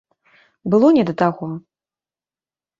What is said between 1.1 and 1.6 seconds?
да таго.